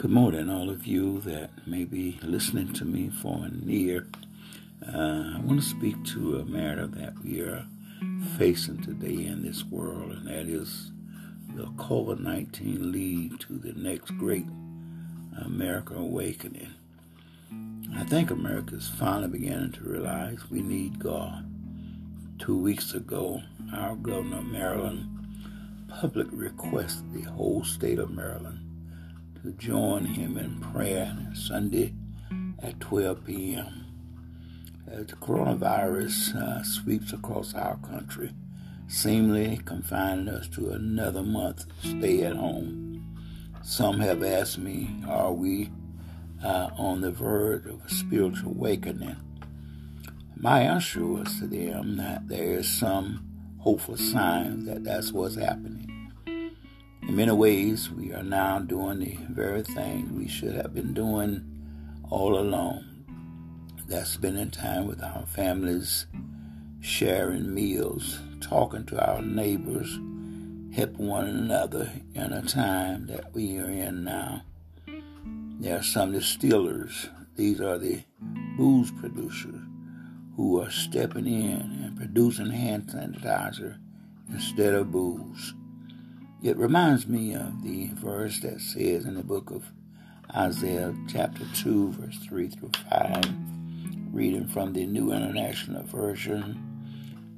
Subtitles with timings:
[0.00, 4.06] Good morning, all of you that may be listening to me and near.
[4.82, 7.66] Uh, I want to speak to a matter that we are
[8.38, 10.90] facing today in this world, and that is
[11.54, 14.46] the COVID 19 lead to the next great
[15.44, 16.72] American awakening.
[17.94, 21.44] I think America is finally beginning to realize we need God.
[22.38, 23.42] Two weeks ago,
[23.74, 25.10] our governor of Maryland
[25.90, 28.59] publicly requested the whole state of Maryland
[29.42, 31.94] to join him in prayer Sunday
[32.62, 33.86] at 12 p.m.
[34.86, 38.32] As the coronavirus uh, sweeps across our country,
[38.88, 43.16] seemingly confining us to another month stay at home.
[43.62, 45.70] Some have asked me, are we
[46.44, 49.16] uh, on the verge of a spiritual awakening?
[50.36, 53.26] My answer was to them that there is some
[53.58, 55.89] hopeful sign that that's what's happening.
[57.10, 61.44] In many ways, we are now doing the very thing we should have been doing
[62.08, 62.84] all along.
[63.88, 66.06] That's spending time with our families,
[66.78, 69.98] sharing meals, talking to our neighbors,
[70.72, 74.42] helping one another in a time that we are in now.
[75.58, 78.04] There are some distillers, these are the
[78.56, 79.60] booze producers,
[80.36, 83.78] who are stepping in and producing hand sanitizer
[84.32, 85.54] instead of booze.
[86.42, 89.70] It reminds me of the verse that says in the book of
[90.34, 93.24] Isaiah, chapter 2, verse 3 through 5,
[94.10, 96.58] reading from the New International Version.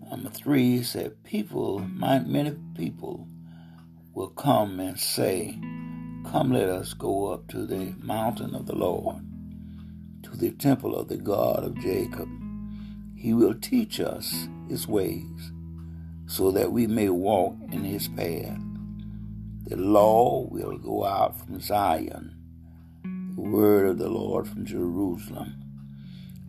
[0.09, 3.27] Number 3 said, People, my, many people
[4.15, 5.59] will come and say,
[6.31, 9.17] Come, let us go up to the mountain of the Lord,
[10.23, 12.29] to the temple of the God of Jacob.
[13.17, 15.51] He will teach us his ways,
[16.29, 18.61] so that we may walk in his path.
[19.65, 22.37] The law will go out from Zion,
[23.35, 25.55] the word of the Lord from Jerusalem.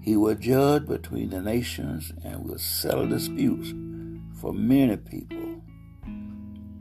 [0.02, 3.72] He will judge between the nations and will settle disputes
[4.42, 5.62] for many people.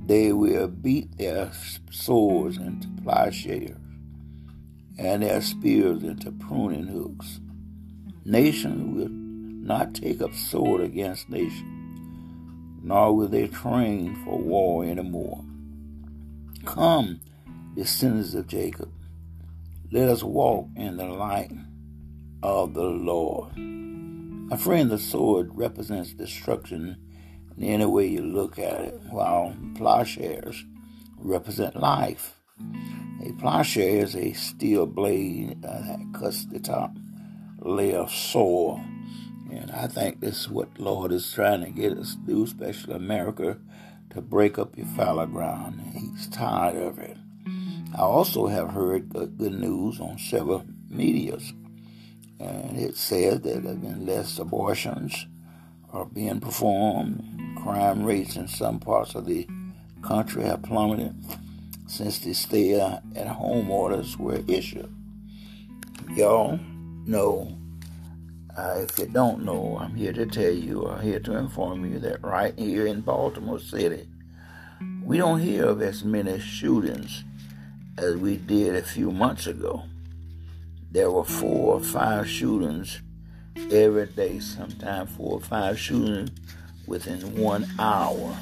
[0.04, 1.52] They will beat their
[1.90, 3.76] swords into plowshares
[4.98, 7.40] and their spears into pruning hooks.
[8.24, 15.44] Nations will not take up sword against nation, nor will they train for war anymore.
[16.64, 17.20] Come,
[17.74, 18.90] descendants of Jacob,
[19.90, 21.50] let us walk in the light
[22.42, 23.56] of the Lord.
[23.56, 26.96] My friend, the sword represents destruction
[27.56, 30.64] in any way you look at it, while plowshares
[31.18, 32.40] represent life.
[33.24, 36.92] A plowshare is a steel blade uh, that cuts the top
[37.58, 38.80] layer of soil.
[39.50, 42.44] And I think this is what the Lord is trying to get us to do,
[42.44, 43.58] especially America,
[44.12, 45.80] to break up your fallow ground.
[45.94, 47.16] He's tired of it.
[47.94, 51.52] I also have heard good news on several medias,
[52.40, 55.26] and it says that there have been less abortions
[55.92, 57.22] are being performed.
[57.62, 59.46] Crime rates in some parts of the
[60.02, 61.14] country have plummeted
[61.86, 64.92] since the stay at home orders were issued.
[66.14, 66.58] Y'all
[67.06, 67.56] know,
[68.56, 71.98] uh, if you don't know, I'm here to tell you, or here to inform you
[72.00, 74.06] that right here in Baltimore City,
[75.02, 77.24] we don't hear of as many shootings
[77.96, 79.84] as we did a few months ago.
[80.90, 83.00] There were four or five shootings
[83.70, 86.30] every day, sometimes four or five shootings
[86.86, 88.36] within one hour.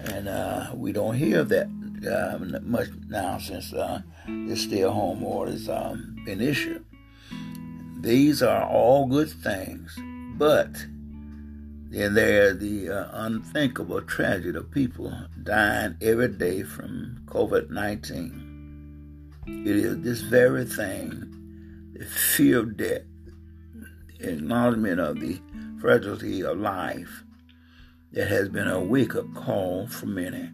[0.00, 5.22] And uh, we don't hear that uh, much now since uh, the stay at home
[5.22, 6.85] orders um, been issued.
[8.00, 9.98] These are all good things,
[10.36, 10.72] but
[11.88, 15.12] then there's the uh, unthinkable tragedy of people
[15.42, 19.32] dying every day from COVID 19.
[19.46, 23.02] It is this very thing, the fear of death,
[24.18, 25.40] the acknowledgement of the
[25.80, 27.24] fragility of life,
[28.12, 30.50] that has been a wake up call for many.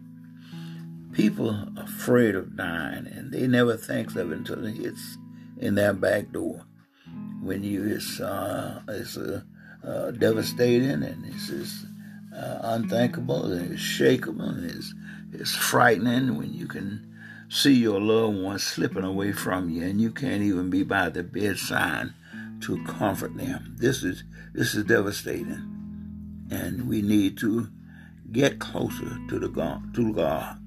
[1.11, 5.17] People are afraid of dying, and they never think of it until it hits
[5.57, 6.65] in their back door.
[7.43, 9.43] When you, it's, uh, it's a
[9.85, 11.85] uh, devastating and it's just
[12.35, 14.93] uh, unthinkable and it's shakeable and it's,
[15.33, 17.13] it's frightening when you can
[17.49, 21.21] see your loved one slipping away from you and you can't even be by the
[21.21, 22.13] bedside
[22.61, 23.75] to comfort them.
[23.77, 24.23] This is
[24.53, 27.67] this is devastating, and we need to
[28.31, 29.93] get closer to the God.
[29.95, 30.59] To God.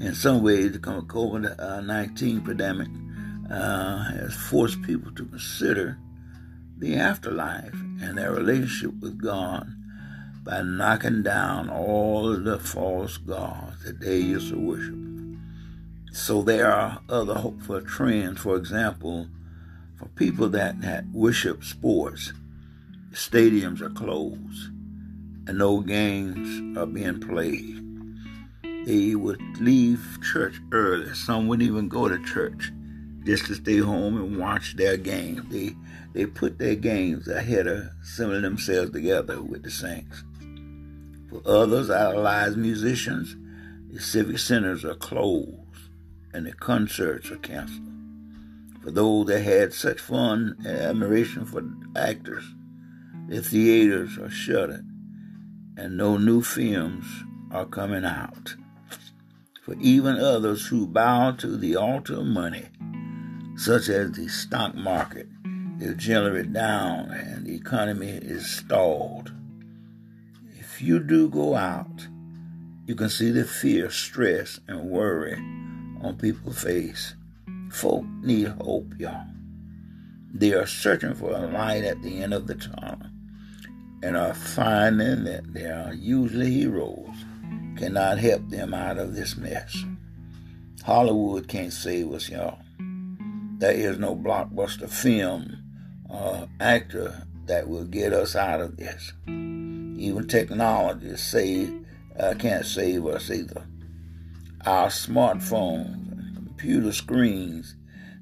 [0.00, 2.88] In some ways, the COVID nineteen pandemic
[3.50, 5.98] uh, has forced people to consider
[6.78, 9.66] the afterlife and their relationship with God
[10.44, 14.94] by knocking down all the false gods that they used to worship.
[16.12, 18.40] So there are other hopeful trends.
[18.40, 19.28] For example,
[19.96, 22.32] for people that, that worship sports,
[23.12, 24.70] stadiums are closed
[25.46, 27.84] and no games are being played.
[28.86, 31.12] They would leave church early.
[31.14, 32.72] Some wouldn't even go to church
[33.24, 35.46] just to stay home and watch their game.
[35.50, 35.74] They
[36.14, 40.24] they put their games ahead of assembling themselves together with the saints.
[41.28, 43.36] For others, idolized musicians,
[43.92, 45.52] the civic centers are closed
[46.32, 47.92] and the concerts are canceled.
[48.82, 51.62] For those that had such fun and admiration for
[51.96, 52.44] actors,
[53.28, 54.86] the theaters are shuttered
[55.76, 57.06] and no new films
[57.50, 58.56] are coming out.
[59.62, 62.66] For even others who bow to the altar of money,
[63.58, 65.26] such as the stock market,
[65.80, 69.32] is generally down and the economy is stalled.
[70.58, 72.06] If you do go out,
[72.86, 75.34] you can see the fear, stress, and worry
[76.02, 77.16] on people's face.
[77.72, 79.26] Folk need hope, y'all.
[80.32, 83.00] They are searching for a light at the end of the tunnel
[84.04, 87.24] and are finding that there are usually heroes
[87.76, 89.84] cannot help them out of this mess.
[90.84, 92.60] Hollywood can't save us, y'all.
[93.58, 95.64] There is no blockbuster film
[96.08, 99.12] or actor that will get us out of this.
[99.26, 101.84] Even technology save,
[102.20, 103.66] uh, can't save us either.
[104.64, 107.74] Our smartphones and computer screens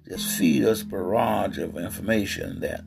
[0.09, 2.81] just feed us barrage of information that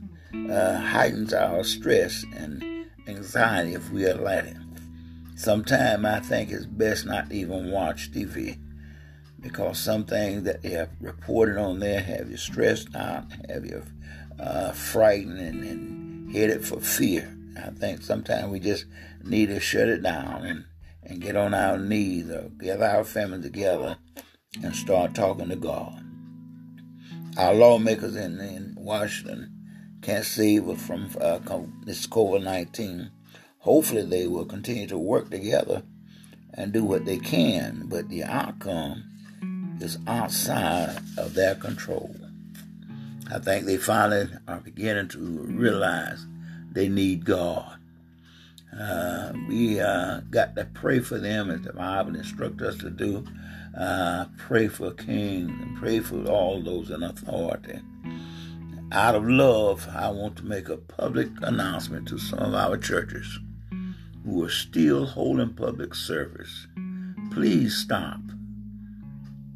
[0.52, 4.58] uh, heightens our stress and anxiety if we are letting.
[5.36, 8.58] Sometimes I think it's best not even watch TV
[9.42, 13.84] because some things that they have reported on there have you stressed out, have you
[14.40, 17.36] uh, frightened and, and headed for fear.
[17.58, 18.86] I think sometimes we just
[19.24, 20.66] need to shut it down and,
[21.04, 23.98] and get on our knees or get our family together
[24.64, 26.04] and start talking to God.
[27.38, 29.56] Our lawmakers in, in Washington
[30.02, 31.40] can't save us from uh,
[31.84, 33.12] this COVID 19.
[33.60, 35.84] Hopefully, they will continue to work together
[36.54, 39.04] and do what they can, but the outcome
[39.82, 42.16] is outside of their control.
[43.32, 46.26] I think they finally are beginning to realize
[46.72, 47.78] they need God.
[48.78, 53.26] Uh, we uh, got to pray for them as the Bible instructs us to do.
[53.78, 57.80] Uh, pray for kings and pray for all those in authority.
[58.92, 63.40] Out of love, I want to make a public announcement to some of our churches
[64.26, 66.68] who are still holding public service.
[67.32, 68.20] Please stop.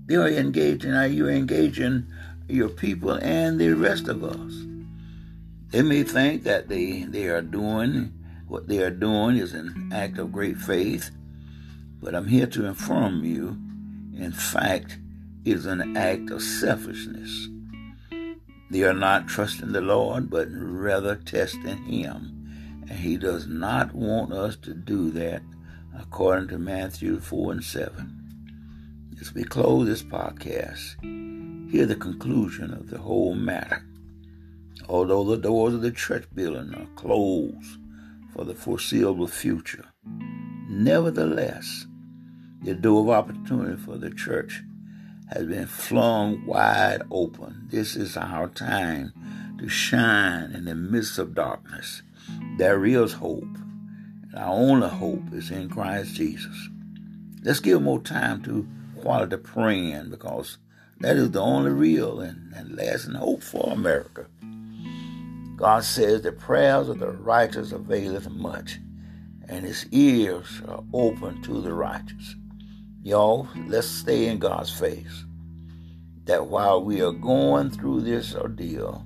[0.06, 2.08] They are engaging, you're engaging
[2.48, 4.54] your people and the rest of us.
[5.70, 8.14] They may think that they, they are doing
[8.54, 11.10] what they are doing is an act of great faith,
[12.00, 13.58] but I'm here to inform you,
[14.16, 15.00] in fact,
[15.44, 17.48] it is an act of selfishness.
[18.70, 22.86] They are not trusting the Lord, but rather testing Him.
[22.88, 25.42] And He does not want us to do that,
[25.98, 28.23] according to Matthew 4 and 7.
[29.22, 31.02] As we close this podcast,
[31.72, 33.86] hear the conclusion of the whole matter.
[34.90, 37.78] Although the doors of the church building are closed
[38.34, 39.86] for the foreseeable future,
[40.68, 41.86] nevertheless,
[42.62, 44.64] the door of opportunity for the church
[45.30, 47.68] has been flung wide open.
[47.70, 49.14] This is our time
[49.60, 52.02] to shine in the midst of darkness.
[52.58, 56.70] There is hope, and our only hope is in Christ Jesus.
[57.44, 58.68] Let's give more time to
[59.04, 60.58] quality praying because
[61.02, 64.28] that is the only real and, and lasting hope for America.
[65.58, 68.80] God says the prayers of the righteous availeth much,
[69.50, 72.36] and his ears are open to the righteous.
[73.04, 75.26] Y'all, let's stay in God's face.
[76.24, 79.06] That while we are going through this ordeal,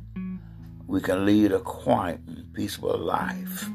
[0.85, 3.67] we can lead a quiet and peaceful life.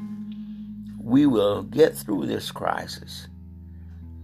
[1.01, 3.27] We will get through this crisis.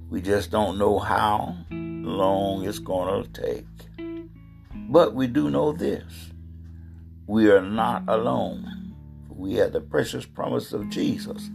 [0.09, 3.65] We just don't know how long it's going to take.
[4.73, 6.31] But we do know this
[7.27, 8.95] we are not alone.
[9.29, 11.51] We have the precious promise of Jesus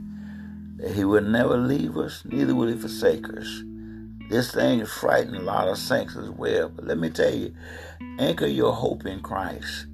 [0.77, 3.63] that He will never leave us, neither will He forsake us.
[4.31, 6.69] This thing is frightening a lot of saints as well.
[6.69, 7.55] But let me tell you,
[8.21, 9.87] anchor your hope in Christ,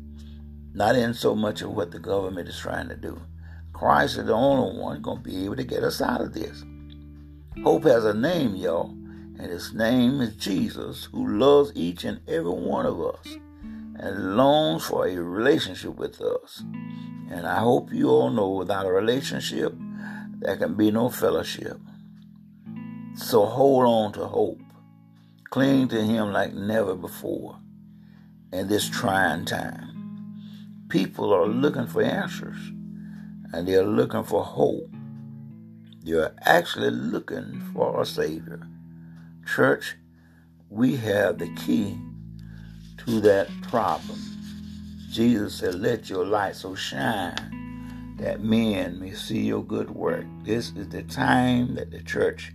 [0.75, 3.21] not in so much of what the government is trying to do.
[3.73, 6.62] Christ is the only one going to be able to get us out of this.
[7.59, 8.88] Hope has a name, y'all,
[9.38, 13.37] and his name is Jesus, who loves each and every one of us
[13.97, 16.62] and longs for a relationship with us.
[17.30, 19.75] And I hope you all know without a relationship,
[20.38, 21.78] there can be no fellowship.
[23.14, 24.61] So hold on to hope.
[25.50, 27.59] Cling to Him like never before
[28.52, 30.87] in this trying time.
[30.88, 32.57] People are looking for answers
[33.52, 34.88] and they're looking for hope.
[36.02, 38.66] They're actually looking for a Savior.
[39.47, 39.97] Church,
[40.71, 41.99] we have the key
[42.99, 44.19] to that problem.
[45.11, 50.25] Jesus said, Let your light so shine that men may see your good work.
[50.42, 52.52] This is the time that the church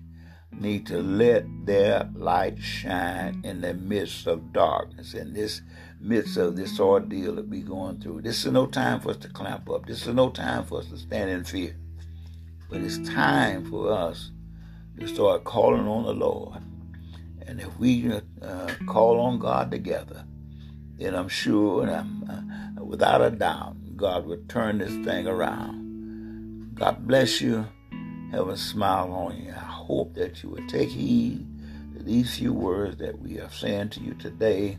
[0.52, 5.62] need to let their light shine in the midst of darkness, in this
[6.00, 8.22] midst of this ordeal that we're going through.
[8.22, 9.86] This is no time for us to clamp up.
[9.86, 11.76] This is no time for us to stand in fear.
[12.70, 14.32] But it's time for us
[15.00, 16.62] to start calling on the Lord.
[17.46, 20.26] And if we uh, call on God together,
[20.98, 26.76] then I'm sure and I'm, uh, without a doubt, God will turn this thing around.
[26.76, 27.68] God bless you.
[28.32, 29.52] Have a smile on you.
[29.52, 31.46] I hope that you will take heed
[31.96, 34.78] to these few words that we are saying to you today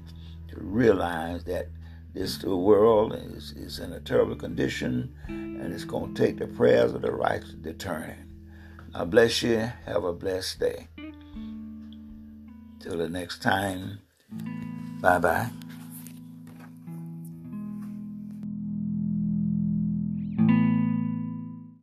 [0.49, 1.69] to realize that
[2.17, 6.95] this world is, is in a terrible condition and it's going to take the prayers
[6.95, 8.19] of the righteous to turn it.
[8.95, 9.71] God bless you.
[9.85, 10.89] Have a blessed day.
[12.81, 13.99] Till the next time,
[15.03, 15.51] bye bye.